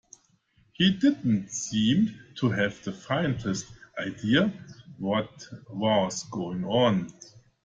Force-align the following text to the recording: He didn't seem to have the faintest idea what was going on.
He 0.73 0.93
didn't 0.97 1.49
seem 1.49 2.15
to 2.37 2.49
have 2.49 2.83
the 2.83 2.91
faintest 2.91 3.67
idea 3.99 4.51
what 4.97 5.47
was 5.69 6.23
going 6.23 6.65
on. 6.65 7.13